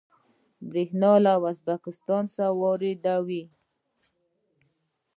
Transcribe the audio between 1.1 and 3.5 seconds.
له ازبکستان واردوي